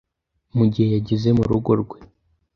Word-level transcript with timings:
mu 0.57 0.65
gihe 0.73 0.89
yageze 0.95 1.29
mu 1.37 1.43
rugo 1.49 1.71
rwe. 1.81 1.97